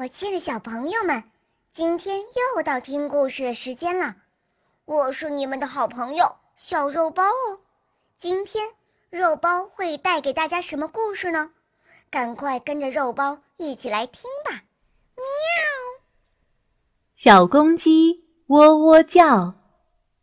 [0.00, 1.24] 我亲爱的小朋友们，
[1.72, 4.14] 今天又到听故事的时间了。
[4.84, 7.58] 我是你们的好朋友小肉包哦。
[8.16, 8.64] 今天
[9.10, 11.50] 肉包会带给大家什么故事呢？
[12.12, 14.62] 赶快跟着肉包一起来听吧！
[15.16, 15.24] 喵。
[17.16, 19.54] 小公鸡喔喔叫。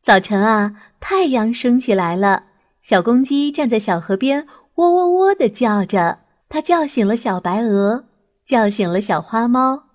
[0.02, 2.46] 早晨啊，太阳升起来了。
[2.82, 6.20] 小公鸡站在小河边，喔喔喔的叫着。
[6.48, 8.06] 它叫醒了小白鹅。
[8.46, 9.86] 叫醒了小花猫，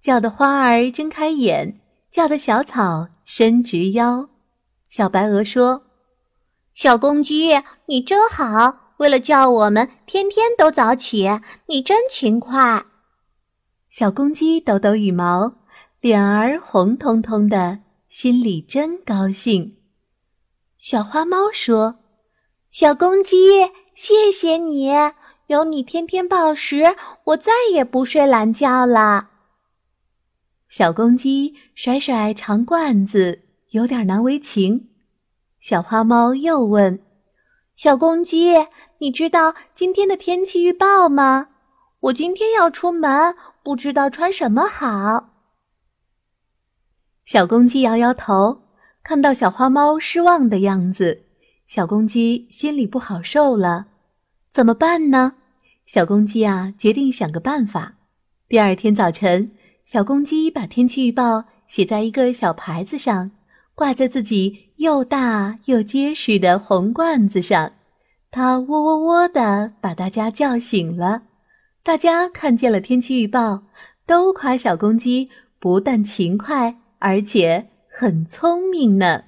[0.00, 4.28] 叫得花儿睁开眼，叫得小草伸直腰。
[4.88, 5.82] 小白鹅说
[6.72, 7.50] ：“小公鸡，
[7.86, 11.28] 你真好，为了叫我们，天天都早起，
[11.66, 12.86] 你真勤快。”
[13.90, 15.52] 小公鸡抖抖羽毛，
[16.00, 19.76] 脸儿红彤彤的，心里真高兴。
[20.78, 21.96] 小花猫说
[22.70, 23.36] ：“小公鸡，
[23.96, 24.92] 谢谢你。”
[25.46, 29.30] 有你天天报时，我再也不睡懒觉了。
[30.68, 34.88] 小公鸡甩甩长冠子，有点难为情。
[35.60, 37.00] 小花猫又问
[37.76, 38.54] ：“小公鸡，
[38.98, 41.48] 你知道今天的天气预报吗？
[42.00, 45.30] 我今天要出门，不知道穿什么好。”
[47.24, 48.62] 小公鸡摇摇头，
[49.04, 51.26] 看到小花猫失望的样子，
[51.68, 53.86] 小公鸡心里不好受了。
[54.56, 55.34] 怎么办呢？
[55.84, 57.96] 小公鸡啊，决定想个办法。
[58.48, 59.50] 第二天早晨，
[59.84, 63.32] 小公鸡把天气预报写在一个小牌子上，
[63.74, 67.72] 挂在自己又大又结实的红罐子上。
[68.30, 71.24] 它喔喔喔的把大家叫醒了。
[71.82, 73.64] 大家看见了天气预报，
[74.06, 75.28] 都夸小公鸡
[75.60, 79.24] 不但勤快，而且很聪明呢。